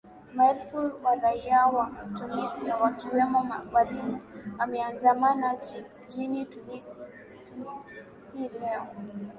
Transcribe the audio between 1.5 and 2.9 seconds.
wa tunisia